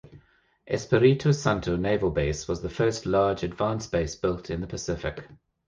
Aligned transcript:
Espiritu 0.67 1.31
Santo 1.31 1.75
Naval 1.77 2.09
Base 2.09 2.47
was 2.47 2.63
the 2.63 2.71
first 2.71 3.05
large 3.05 3.43
advance 3.43 3.85
base 3.85 4.15
built 4.15 4.49
in 4.49 4.59
the 4.59 4.65
Pacific. 4.65 5.27